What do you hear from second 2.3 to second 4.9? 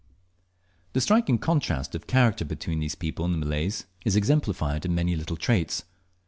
between these people and the Malays is exemplified